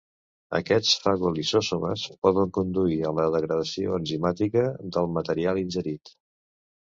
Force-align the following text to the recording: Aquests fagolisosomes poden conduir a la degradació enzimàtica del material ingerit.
Aquests 0.59 0.93
fagolisosomes 1.01 2.05
poden 2.27 2.49
conduir 2.57 2.97
a 3.09 3.13
la 3.19 3.27
degradació 3.35 3.99
enzimàtica 3.99 4.63
del 4.97 5.11
material 5.19 5.61
ingerit. 5.65 6.13